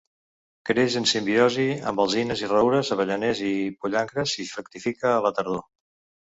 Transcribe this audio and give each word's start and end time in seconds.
Creix 0.69 0.95
en 1.01 1.03
simbiosi 1.09 1.65
amb 1.91 2.01
alzines 2.03 2.41
i 2.45 2.49
roures, 2.53 2.89
avellaners 2.97 3.43
i 3.51 3.53
pollancres 3.85 4.35
i 4.45 4.47
fructifica 4.55 5.13
a 5.13 5.21
la 5.29 5.35
tardor. 5.39 5.63